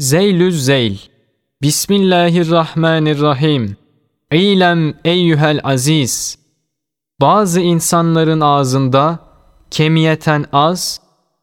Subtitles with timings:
[0.00, 0.96] Zeylüz Zeyl
[1.62, 3.76] Bismillahirrahmanirrahim
[4.32, 6.38] İlem eyyühel aziz
[7.20, 9.18] Bazı insanların ağzında
[9.70, 11.00] kemiyeten az,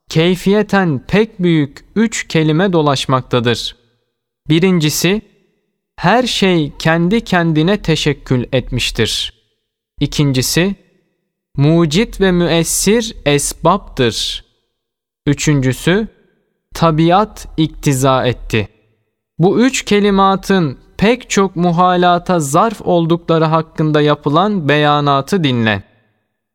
[0.10, 3.76] keyfiyeten pek büyük üç kelime dolaşmaktadır.
[4.50, 5.22] Birincisi,
[5.96, 9.34] her şey kendi kendine teşekkül etmiştir.
[10.00, 10.76] İkincisi,
[11.58, 14.46] mucit ve müessir esbaptır.
[15.26, 16.17] Üçüncüsü,
[16.74, 18.68] tabiat iktiza etti.
[19.40, 25.84] Bu üç kelimatın pek çok muhalata zarf oldukları hakkında yapılan beyanatı dinle.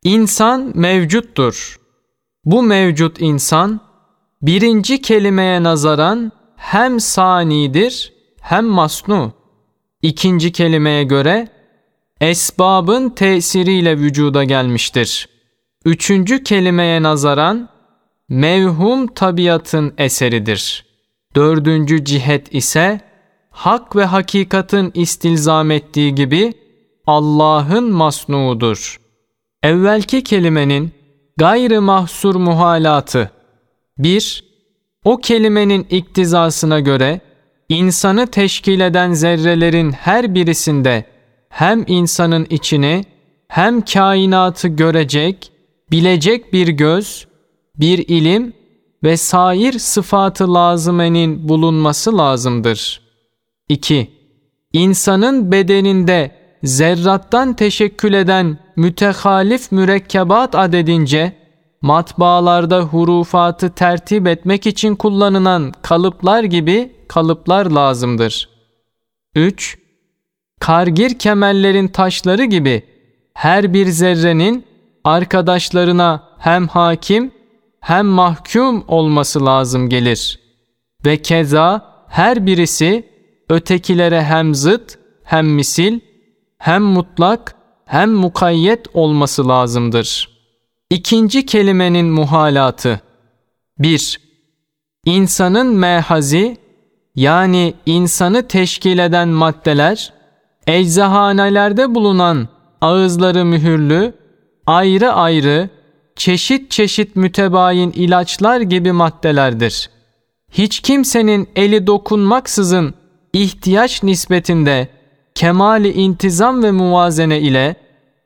[0.03, 1.79] İnsan mevcuttur.
[2.45, 3.79] Bu mevcut insan
[4.41, 9.33] birinci kelimeye nazaran hem sanidir hem masnu.
[10.01, 11.47] İkinci kelimeye göre
[12.21, 15.29] esbabın tesiriyle vücuda gelmiştir.
[15.85, 17.69] Üçüncü kelimeye nazaran
[18.29, 20.85] mevhum tabiatın eseridir.
[21.35, 23.01] Dördüncü cihet ise
[23.51, 26.53] hak ve hakikatin istilzam ettiği gibi
[27.07, 28.99] Allah'ın masnuudur.
[29.63, 30.91] Evvelki kelimenin
[31.37, 33.31] gayrı mahsur muhalatı
[33.97, 34.43] 1.
[35.03, 37.21] O kelimenin iktizasına göre
[37.69, 41.05] insanı teşkil eden zerrelerin her birisinde
[41.49, 43.03] hem insanın içini
[43.47, 45.51] hem kainatı görecek,
[45.91, 47.27] bilecek bir göz,
[47.79, 48.53] bir ilim
[49.03, 53.01] ve sair sıfatı lazımenin bulunması lazımdır.
[53.69, 54.11] 2.
[54.73, 56.31] İnsanın bedeninde
[56.63, 61.33] zerrattan teşekkül eden mütehalif mürekkebat adedince
[61.81, 68.49] matbaalarda hurufatı tertip etmek için kullanılan kalıplar gibi kalıplar lazımdır.
[69.35, 69.77] 3.
[70.59, 72.83] Kargir kemerlerin taşları gibi
[73.33, 74.65] her bir zerrenin
[75.03, 77.31] arkadaşlarına hem hakim
[77.83, 80.39] hem mahkum olması lazım gelir.
[81.05, 83.09] Ve keza her birisi
[83.49, 85.99] ötekilere hem zıt, hem misil,
[86.57, 90.29] hem mutlak, hem mukayyet olması lazımdır.
[90.89, 93.01] İkinci kelimenin muhalatı
[93.79, 94.19] 1.
[95.05, 96.57] İnsanın mehazi
[97.15, 100.13] yani insanı teşkil eden maddeler
[100.67, 102.47] eczahanelerde bulunan
[102.81, 104.13] ağızları mühürlü,
[104.65, 105.69] ayrı ayrı,
[106.15, 109.89] çeşit çeşit mütebayin ilaçlar gibi maddelerdir.
[110.51, 112.93] Hiç kimsenin eli dokunmaksızın
[113.33, 114.87] ihtiyaç nispetinde
[115.35, 117.75] kemali intizam ve muvazene ile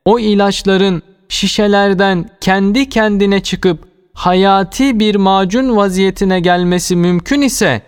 [0.06, 7.82] o ilaçların şişelerden kendi kendine çıkıp hayati bir macun vaziyetine gelmesi mümkün ise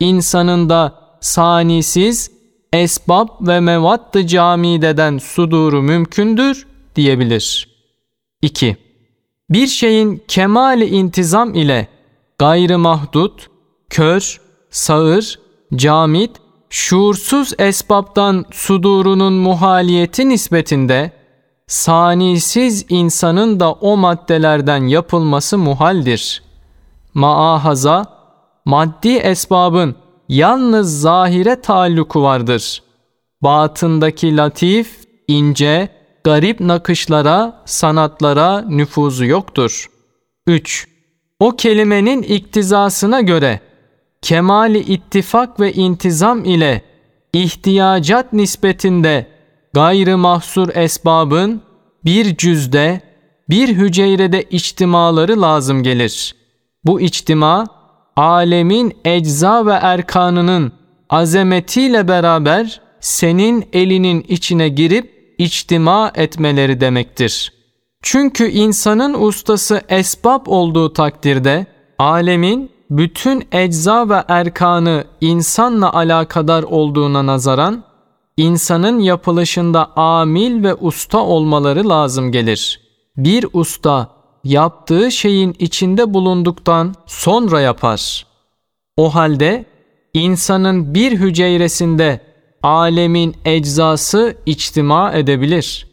[0.00, 2.30] insanın da sanisiz
[2.72, 6.66] esbab ve mevattı camideden suduru mümkündür
[6.96, 7.68] diyebilir.
[8.42, 8.87] 2.
[9.50, 11.88] Bir şeyin kemali intizam ile
[12.38, 13.46] gayrı mahdut,
[13.90, 15.38] kör, sağır,
[15.74, 16.30] camit,
[16.70, 21.12] şuursuz esbaptan sudurunun muhaliyeti nispetinde
[21.66, 26.42] sanisiz insanın da o maddelerden yapılması muhaldir.
[27.14, 28.04] Maahaza,
[28.64, 29.94] maddi esbabın
[30.28, 32.82] yalnız zahire taalluku vardır.
[33.42, 39.86] Batındaki latif, ince, garip nakışlara, sanatlara nüfuzu yoktur.
[40.46, 40.88] 3.
[41.40, 43.60] O kelimenin iktizasına göre
[44.22, 46.82] kemali ittifak ve intizam ile
[47.32, 49.26] ihtiyacat nispetinde
[49.74, 51.62] gayrı mahsur esbabın
[52.04, 53.00] bir cüzde,
[53.50, 56.34] bir hücrede içtimaları lazım gelir.
[56.84, 57.66] Bu içtima,
[58.16, 60.72] alemin ecza ve erkanının
[61.10, 67.52] azametiyle beraber senin elinin içine girip içtima etmeleri demektir.
[68.02, 71.66] Çünkü insanın ustası esbab olduğu takdirde
[71.98, 77.84] alemin bütün ecza ve erkanı insanla alakadar olduğuna nazaran
[78.36, 82.80] insanın yapılışında amil ve usta olmaları lazım gelir.
[83.16, 84.08] Bir usta
[84.44, 88.26] yaptığı şeyin içinde bulunduktan sonra yapar.
[88.96, 89.64] O halde
[90.14, 92.27] insanın bir hücresinde
[92.62, 95.86] alemin eczası içtima edebilir.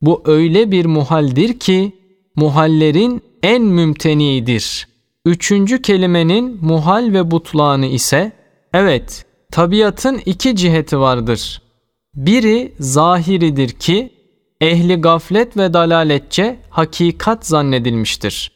[0.00, 1.92] Bu öyle bir muhaldir ki
[2.36, 4.88] muhallerin en mümteniidir.
[5.24, 8.32] Üçüncü kelimenin muhal ve butlanı ise
[8.74, 11.62] evet tabiatın iki ciheti vardır.
[12.14, 14.12] Biri zahiridir ki
[14.60, 18.52] ehli gaflet ve dalaletçe hakikat zannedilmiştir.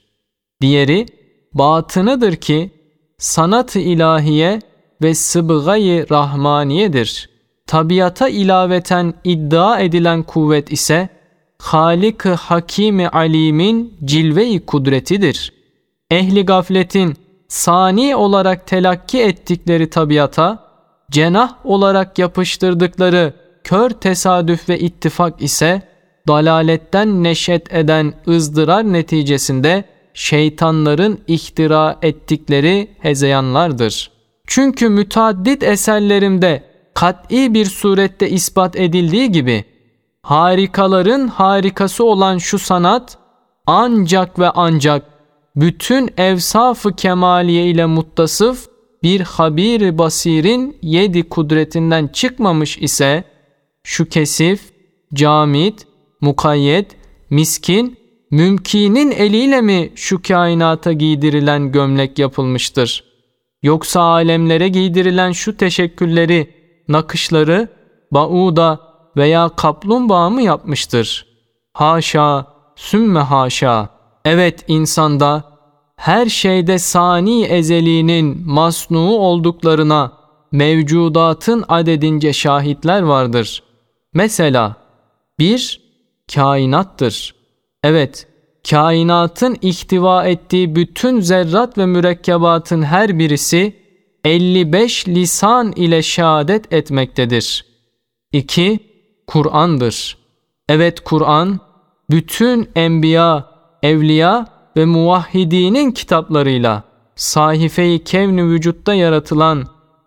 [0.61, 1.06] Diğeri
[1.55, 2.71] batınıdır ki
[3.19, 4.61] sanat-ı ilahiye
[5.03, 7.33] ve sıbgayı rahmaniyedir.
[7.66, 11.08] Tabiata ilaveten iddia edilen kuvvet ise
[11.58, 15.52] Halik-ı Hakimi Alim'in cilve-i kudretidir.
[16.11, 17.14] Ehli gafletin
[17.49, 20.64] sani olarak telakki ettikleri tabiata,
[21.11, 23.32] cenah olarak yapıştırdıkları
[23.64, 25.82] kör tesadüf ve ittifak ise
[26.28, 29.84] dalaletten neşet eden ızdırar neticesinde
[30.14, 34.10] şeytanların ihtira ettikleri hezeyanlardır.
[34.46, 39.64] Çünkü müteaddit eserlerimde kat'i bir surette ispat edildiği gibi
[40.23, 43.19] harikaların harikası olan şu sanat
[43.67, 45.02] ancak ve ancak
[45.56, 48.67] bütün evsafı kemaliye ile muttasıf
[49.02, 53.25] bir habir basirin yedi kudretinden çıkmamış ise
[53.82, 54.73] şu kesif,
[55.14, 55.87] camit,
[56.20, 56.96] mukayyet,
[57.31, 57.99] miskin,
[58.31, 63.05] mümkinin eliyle mi şu kainata giydirilen gömlek yapılmıştır?
[63.62, 67.69] Yoksa alemlere giydirilen şu teşekkülleri, nakışları,
[68.12, 68.81] bauda
[69.16, 71.26] veya kaplumbağa mı yapmıştır?
[71.72, 72.46] Haşa,
[72.76, 73.88] sümme haşa.
[74.25, 75.44] Evet insanda,
[75.96, 80.12] her şeyde sani ezeliğinin masnuu olduklarına
[80.52, 83.62] mevcudatın adedince şahitler vardır.
[84.14, 84.76] Mesela
[85.38, 85.81] bir
[86.34, 87.34] kainattır.
[87.84, 88.26] Evet,
[88.70, 93.83] kainatın ihtiva ettiği bütün zerrat ve mürekkebatın her birisi
[94.25, 97.67] 55 lisan ile şehadet etmektedir.
[98.32, 98.79] 2.
[99.26, 100.19] Kur'an'dır.
[100.69, 101.61] Evet Kur'an,
[102.11, 103.47] bütün enbiya,
[103.82, 106.82] evliya ve muvahhidinin kitaplarıyla
[107.17, 109.65] sahife-i kevni vücutta yaratılan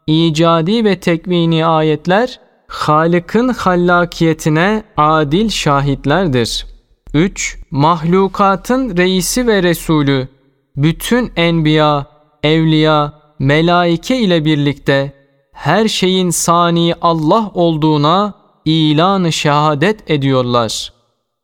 [0.08, 6.66] icadi ve tekvini ayetler Halık'ın hallakiyetine adil şahitlerdir.
[7.14, 7.58] 3.
[7.72, 10.28] Mahlukatın reisi ve Resulü,
[10.76, 12.06] bütün enbiya,
[12.44, 15.14] evliya, melaike ile birlikte
[15.54, 18.34] her şeyin sani Allah olduğuna
[18.66, 20.94] ilanı şehadet ediyorlar.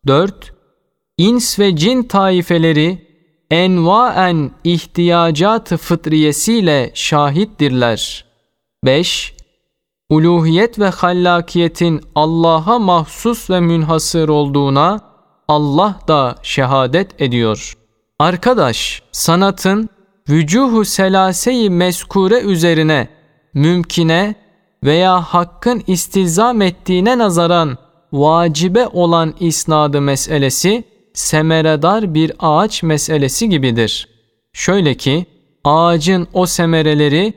[0.08, 0.54] 4.
[1.18, 3.08] İns ve cin taifeleri
[3.52, 8.26] envaen ihtiyacat fıtriyesiyle şahittirler.
[8.86, 9.34] 5
[10.10, 15.00] uluhiyet ve hallakiyetin Allah'a mahsus ve münhasır olduğuna
[15.48, 17.78] Allah da şehadet ediyor.
[18.20, 19.90] Arkadaş, sanatın
[20.30, 23.08] vücuhu selaseyi meskure üzerine
[23.54, 24.36] mümkine
[24.84, 27.78] veya hakkın istilzam ettiğine nazaran
[28.14, 30.84] vacibe olan isnadı meselesi
[31.14, 34.10] semeredar bir ağaç meselesi gibidir.
[34.54, 35.26] Şöyle ki
[35.64, 37.34] ağacın o semereleri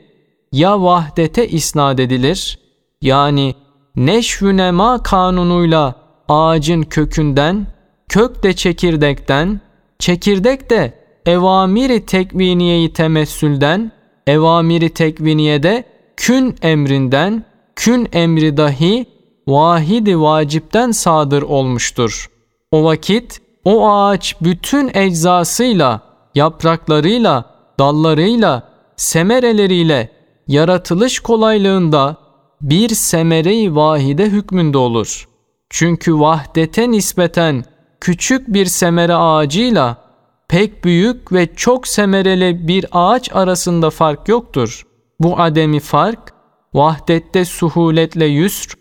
[0.51, 2.59] ya vahdete isnat edilir
[3.01, 3.55] yani
[3.95, 5.95] neşvü nema kanunuyla
[6.29, 7.67] ağacın kökünden,
[8.09, 9.61] kök de çekirdekten,
[9.99, 10.93] çekirdek de
[11.27, 13.91] evamiri tekviniyeyi temessülden,
[14.27, 15.83] evamiri tekviniyede
[16.17, 17.45] kün emrinden,
[17.75, 19.05] kün emri dahi
[19.47, 22.29] vahidi vacipten sadır olmuştur.
[22.71, 26.01] O vakit o ağaç bütün eczasıyla,
[26.35, 27.45] yapraklarıyla,
[27.79, 28.63] dallarıyla,
[28.97, 30.11] semereleriyle
[30.47, 32.17] yaratılış kolaylığında
[32.61, 35.27] bir semere-i vahide hükmünde olur.
[35.69, 37.63] Çünkü vahdete nispeten
[38.01, 40.06] küçük bir semere ağacıyla
[40.49, 44.83] pek büyük ve çok semereli bir ağaç arasında fark yoktur.
[45.19, 46.33] Bu ademi fark
[46.73, 48.73] vahdette suhuletle yusr,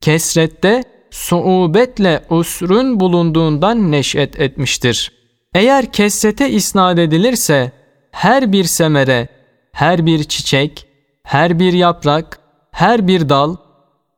[0.00, 5.12] kesrette suubetle usrun bulunduğundan neşet etmiştir.
[5.54, 7.72] Eğer kesrete isnat edilirse
[8.10, 9.28] her bir semere,
[9.72, 10.86] her bir çiçek,
[11.22, 12.38] her bir yaprak,
[12.70, 13.56] her bir dal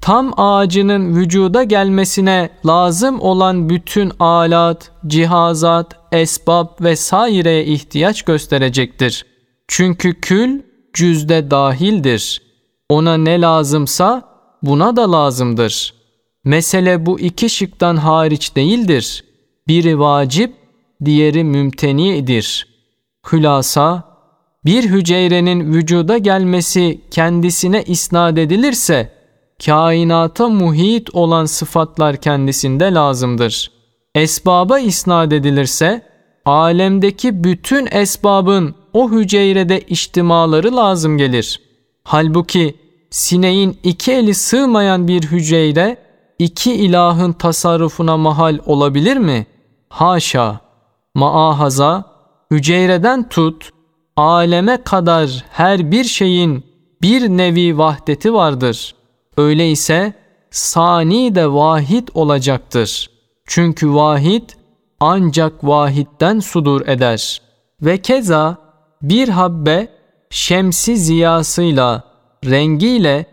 [0.04, 9.26] tam ağacının vücuda gelmesine lazım olan bütün alat, cihazat, esbab vesaireye ihtiyaç gösterecektir.
[9.68, 10.62] Çünkü kül
[10.94, 12.42] cüzde dahildir.
[12.88, 14.22] Ona ne lazımsa
[14.62, 15.94] buna da lazımdır.
[16.44, 19.24] Mesele bu iki şıktan hariç değildir.
[19.68, 20.54] Biri vacip,
[21.04, 22.68] diğeri mümtenidir.
[23.32, 24.04] Hülasa,
[24.64, 29.13] bir hücrenin vücuda gelmesi kendisine isnat edilirse,
[29.66, 33.70] kainata muhit olan sıfatlar kendisinde lazımdır.
[34.14, 36.02] Esbaba isnat edilirse,
[36.44, 41.60] alemdeki bütün esbabın o hücrede içtimaları lazım gelir.
[42.04, 42.74] Halbuki
[43.10, 45.96] sineğin iki eli sığmayan bir hücrede
[46.38, 49.46] iki ilahın tasarrufuna mahal olabilir mi?
[49.88, 50.60] Haşa!
[51.14, 52.04] Maahaza,
[52.50, 53.70] hücreden tut,
[54.16, 56.64] aleme kadar her bir şeyin
[57.02, 58.94] bir nevi vahdeti vardır.
[59.36, 60.12] Öyleyse
[60.50, 63.10] sani de vahid olacaktır.
[63.46, 64.50] Çünkü vahid
[65.00, 67.42] ancak vahitten sudur eder.
[67.82, 68.56] Ve keza
[69.02, 69.88] bir habbe
[70.30, 72.02] şemsi ziyasıyla,
[72.44, 73.26] rengiyle,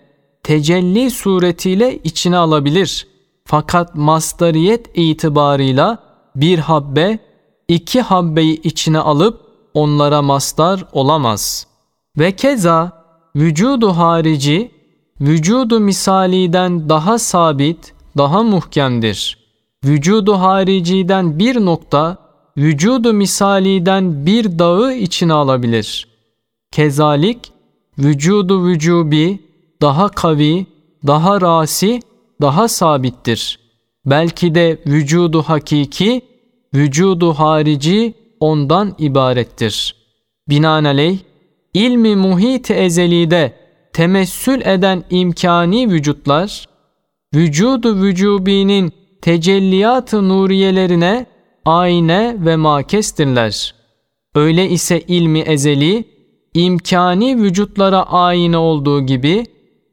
[0.43, 3.07] tecelli suretiyle içine alabilir.
[3.45, 5.97] Fakat mastariyet itibarıyla
[6.35, 7.19] bir habbe
[7.67, 9.41] iki habbeyi içine alıp
[9.73, 11.67] onlara mastar olamaz.
[12.17, 13.05] Ve keza
[13.35, 14.71] vücudu harici,
[15.21, 19.37] vücudu misaliden daha sabit, daha muhkemdir.
[19.85, 22.17] Vücudu hariciden bir nokta,
[22.57, 26.07] vücudu misaliden bir dağı içine alabilir.
[26.71, 27.51] Kezalik,
[27.99, 29.39] vücudu vücubi,
[29.81, 30.65] daha kavi,
[31.07, 31.99] daha rasi,
[32.41, 33.59] daha sabittir.
[34.05, 36.21] Belki de vücudu hakiki,
[36.75, 39.95] vücudu harici ondan ibarettir.
[40.49, 41.17] Binaenaleyh,
[41.73, 43.60] ilmi muhit ezelide
[43.93, 46.65] temessül eden imkani vücutlar,
[47.35, 51.25] vücudu vücubinin tecelliyat-ı nuriyelerine
[51.65, 53.75] ayne ve makestirler.
[54.35, 56.03] Öyle ise ilmi ezeli,
[56.53, 59.45] imkani vücutlara ayine olduğu gibi,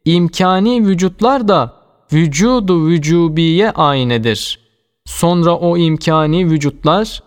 [0.04, 1.72] imkani vücutlar da
[2.12, 4.58] vücudu vücubiye aynedir.
[5.04, 7.22] Sonra o imkani vücutlar,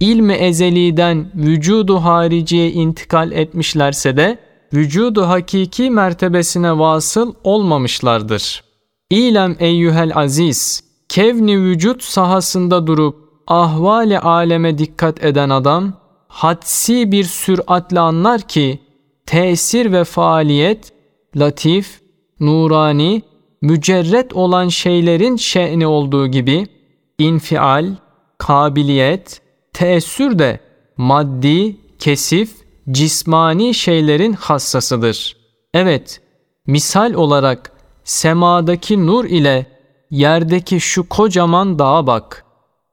[0.00, 4.38] ilmi ezeliden vücudu hariciye intikal etmişlerse de,
[4.72, 8.64] vücudu hakiki mertebesine vasıl olmamışlardır.
[9.10, 15.92] İlem eyyühel aziz, kevni vücut sahasında durup ahvali aleme dikkat eden adam,
[16.28, 18.78] hadsi bir süratle anlar ki,
[19.26, 20.92] tesir ve faaliyet,
[21.36, 22.00] latif,
[22.40, 23.22] nurani,
[23.62, 26.66] mücerret olan şeylerin şe'ni olduğu gibi,
[27.18, 27.86] infial,
[28.38, 29.40] kabiliyet,
[29.72, 30.60] teessür de
[30.96, 35.36] maddi, kesif, cismani şeylerin hassasıdır.
[35.74, 36.20] Evet,
[36.66, 37.72] misal olarak
[38.04, 39.66] semadaki nur ile
[40.10, 42.44] yerdeki şu kocaman dağa bak.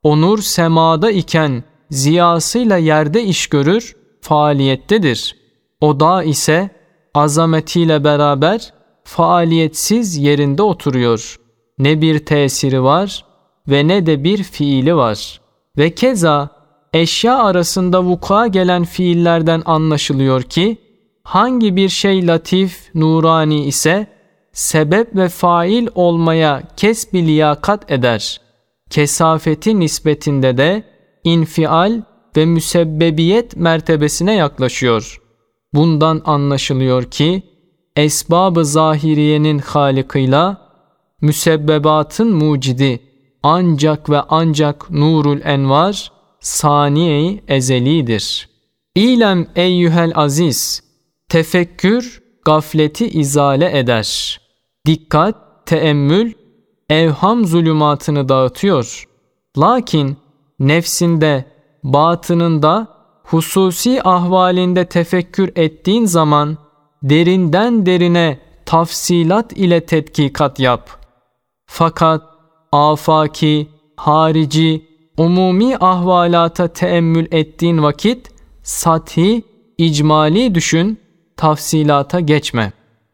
[0.04, 5.36] O nur semada iken ziyasıyla yerde iş görür, faaliyettedir.
[5.82, 6.70] O dağ ise
[7.14, 8.74] azametiyle beraber
[9.04, 11.40] faaliyetsiz yerinde oturuyor.
[11.80, 13.26] Ne bir tesiri var
[13.68, 15.42] ve ne de bir fiili var.
[15.78, 16.50] Ve keza
[16.94, 20.78] eşya arasında vuku'a gelen fiillerden anlaşılıyor ki
[21.24, 24.08] hangi bir şey latif, nurani ise
[24.52, 28.42] sebep ve fail olmaya kesbi liyakat eder.
[28.90, 30.84] Kesafeti nispetinde de
[31.24, 32.02] infial
[32.38, 35.22] ve müsebbebiyet mertebesine yaklaşıyor.
[35.74, 37.44] Bundan anlaşılıyor ki
[37.96, 40.58] esbab-ı zahiriyenin halikıyla
[41.22, 43.00] müsebbebatın mucidi
[43.44, 46.12] ancak ve ancak nurul envar
[46.44, 48.50] saniye ezelidir.
[48.96, 50.84] İlem eyyühel aziz,
[51.30, 54.40] tefekkür gafleti izale eder.
[54.86, 55.36] Dikkat,
[55.66, 56.34] teemmül,
[56.90, 59.08] evham zulümatını dağıtıyor.
[59.58, 60.18] Lakin
[60.60, 61.46] nefsinde,
[61.84, 62.88] batınında,
[63.24, 66.58] hususi ahvalinde tefekkür ettiğin zaman
[67.04, 70.90] derinden derine tafsilat ile tetkikat yap.
[71.66, 72.22] Fakat
[72.72, 78.32] afaki, harici, umumi ahvalata teemmül ettiğin vakit
[78.64, 79.44] sathi,
[79.78, 81.00] icmali düşün,
[81.38, 82.72] tafsilata geçme.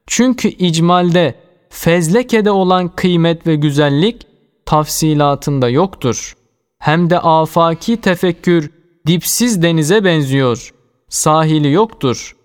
[0.07, 1.35] Çünkü icmalde
[1.69, 4.27] fezlekede olan kıymet ve güzellik
[4.65, 6.35] tafsilatında yoktur.
[6.79, 8.71] Hem de afaki tefekkür
[9.07, 10.73] dipsiz denize benziyor.
[11.09, 12.35] Sahili yoktur.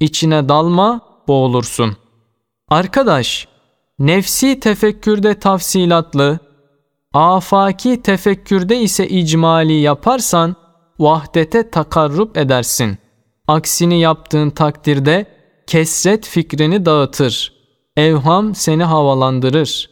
[0.00, 1.96] İçine dalma, boğulursun.
[2.68, 3.48] Arkadaş,
[3.98, 6.38] nefsi tefekkürde tafsilatlı,
[7.14, 10.56] afaki tefekkürde ise icmali yaparsan
[10.98, 12.98] vahdete takarrub edersin.
[13.48, 15.26] Aksini yaptığın takdirde
[15.66, 17.52] kesret fikrini dağıtır.
[17.96, 19.90] Evham seni havalandırır.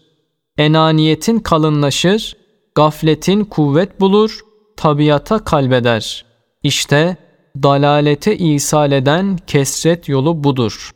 [0.59, 2.37] Enaniyetin kalınlaşır,
[2.75, 4.41] gafletin kuvvet bulur,
[4.77, 6.25] tabiata kalbeder.
[6.63, 7.17] İşte
[7.63, 10.91] dalalete isal eden kesret yolu budur.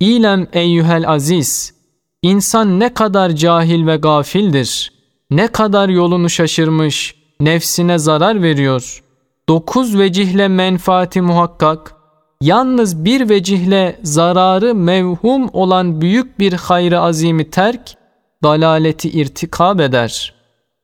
[0.00, 1.74] İlem eyyühel aziz,
[2.22, 4.99] insan ne kadar cahil ve gafildir,
[5.30, 9.02] ne kadar yolunu şaşırmış, nefsine zarar veriyor.
[9.48, 11.94] Dokuz vecihle menfaati muhakkak,
[12.40, 17.94] yalnız bir vecihle zararı mevhum olan büyük bir hayrı azimi terk,
[18.42, 20.34] dalaleti irtikab eder.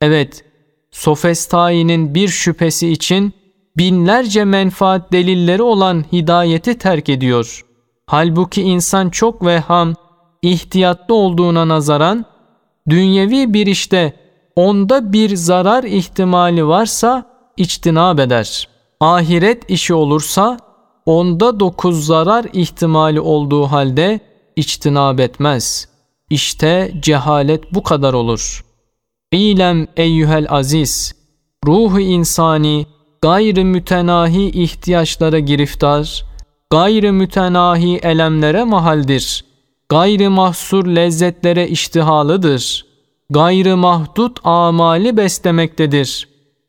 [0.01, 0.45] Evet,
[0.91, 3.33] sofestayinin bir şüphesi için
[3.77, 7.65] binlerce menfaat delilleri olan hidayeti terk ediyor.
[8.05, 9.93] Halbuki insan çok veham,
[10.41, 12.25] ihtiyatlı olduğuna nazaran,
[12.89, 14.13] dünyevi bir işte
[14.57, 17.25] onda bir zarar ihtimali varsa
[17.57, 18.67] içtinab eder.
[18.99, 20.57] Ahiret işi olursa
[21.05, 24.19] onda dokuz zarar ihtimali olduğu halde
[24.55, 25.89] içtinab etmez.
[26.29, 28.65] İşte cehalet bu kadar olur.
[29.31, 31.15] İlem eyyühel aziz,
[31.65, 32.85] ruhu insani,
[33.21, 36.25] gayrı mütenahi ihtiyaçlara giriftar,
[36.69, 39.45] gayrı mütenahi elemlere mahaldir,
[39.89, 42.86] gayrı mahsur lezzetlere iştihalıdır,
[43.29, 46.27] gayrı mahdut amali beslemektedir.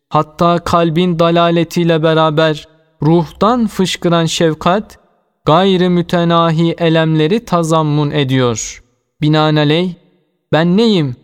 [0.09, 2.69] Hatta kalbin dalaletiyle beraber
[3.03, 4.99] ruhtan fışkıran şefkat,
[5.45, 8.83] gayri mütenahi elemleri tazammun ediyor.
[9.21, 9.95] Binaenaleyh,
[10.53, 11.17] ben neyim?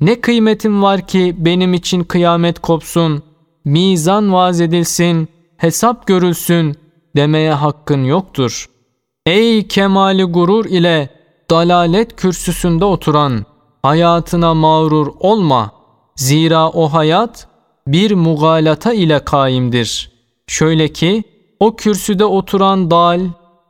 [0.00, 3.22] Ne kıymetim var ki benim için kıyamet kopsun,
[3.64, 6.76] mizan vaz edilsin, hesap görülsün
[7.16, 8.66] demeye hakkın yoktur.
[9.26, 11.08] Ey kemali gurur ile
[11.50, 13.44] dalalet kürsüsünde oturan,
[13.82, 15.70] hayatına mağrur olma.
[16.16, 17.48] Zira o hayat
[17.86, 20.12] bir mugalata ile kaimdir.
[20.46, 21.24] Şöyle ki,
[21.60, 23.20] o kürsüde oturan dal,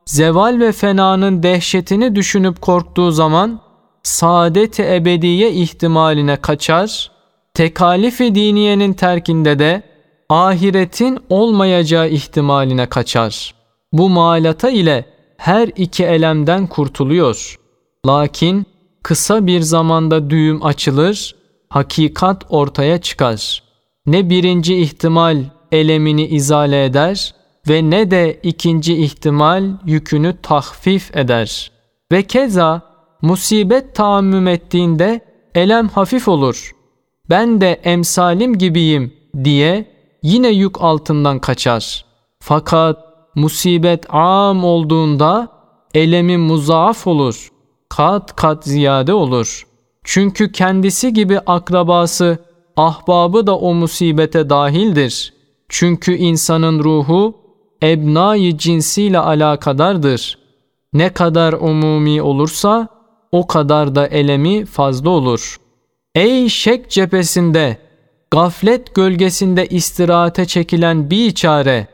[0.06, 3.60] zeval ve fenanın dehşetini düşünüp korktuğu zaman,
[4.02, 7.10] saadet-i ebediye ihtimaline kaçar,
[7.54, 9.82] tekalifi diniyenin terkinde de
[10.28, 13.54] ahiretin olmayacağı ihtimaline kaçar.
[13.92, 15.04] Bu malata ile
[15.36, 17.58] her iki elemden kurtuluyor.
[18.06, 18.66] Lakin
[19.02, 21.34] kısa bir zamanda düğüm açılır,
[21.68, 23.62] hakikat ortaya çıkar.
[24.06, 27.34] Ne birinci ihtimal elemini izale eder
[27.68, 31.70] ve ne de ikinci ihtimal yükünü tahfif eder.
[32.12, 32.82] Ve keza
[33.22, 35.20] musibet taammüm ettiğinde
[35.54, 36.72] elem hafif olur.
[37.30, 39.90] Ben de emsalim gibiyim diye
[40.22, 42.04] yine yük altından kaçar.
[42.40, 42.98] Fakat
[43.34, 45.48] musibet am olduğunda
[45.94, 47.51] elemi muzaaf olur.
[47.96, 49.66] Kat kat ziyade olur.
[50.04, 52.38] Çünkü kendisi gibi akrabası,
[52.76, 55.34] ahbabı da o musibete dahildir.
[55.68, 57.34] Çünkü insanın ruhu
[57.82, 60.38] ebnayı cinsiyle alakadardır.
[60.92, 62.88] Ne kadar umumi olursa
[63.32, 65.60] o kadar da elemi fazla olur.
[66.14, 67.78] Ey şek cephesinde,
[68.30, 71.86] gaflet gölgesinde istirahate çekilen bir çare,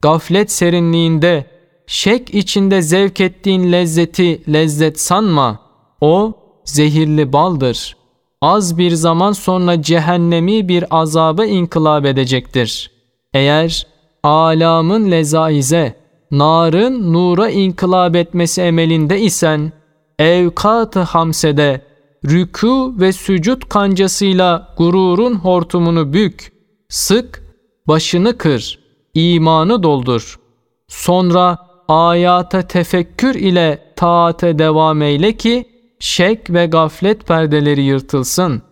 [0.00, 1.46] gaflet serinliğinde,
[1.90, 5.60] şek içinde zevk ettiğin lezzeti lezzet sanma.
[6.00, 6.32] O
[6.64, 7.96] zehirli baldır.
[8.40, 12.90] Az bir zaman sonra cehennemi bir azaba inkılap edecektir.
[13.34, 13.86] Eğer
[14.22, 15.96] alamın lezaize,
[16.30, 19.72] narın nura inkılap etmesi emelinde isen,
[20.18, 21.80] evkat-ı hamsede,
[22.24, 26.52] rükû ve sücud kancasıyla gururun hortumunu bük,
[26.88, 27.42] sık,
[27.88, 28.78] başını kır,
[29.14, 30.40] imanı doldur.
[30.88, 35.64] Sonra ayata tefekkür ile taate devam eyle ki,
[36.00, 38.62] şek ve gaflet perdeleri yırtılsın.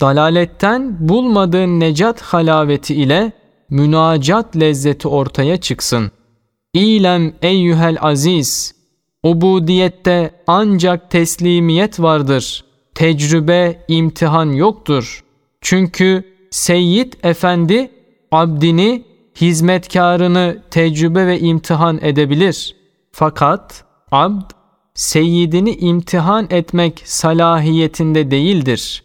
[0.00, 3.32] Dalaletten bulmadığın necat halaveti ile
[3.70, 6.10] münacat lezzeti ortaya çıksın.
[6.74, 8.74] İlem eyyühel aziz,
[9.22, 12.64] ubudiyette ancak teslimiyet vardır.
[12.94, 15.24] Tecrübe, imtihan yoktur.
[15.60, 17.90] Çünkü Seyyid Efendi
[18.30, 19.04] abdini,
[19.40, 22.76] hizmetkarını tecrübe ve imtihan edebilir.
[23.12, 24.50] Fakat abd
[24.94, 29.02] seyyidini imtihan etmek salahiyetinde değildir.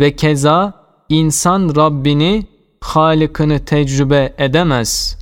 [0.00, 0.74] Ve keza
[1.08, 2.46] insan Rabbini,
[2.80, 5.17] Halık'ını tecrübe edemez.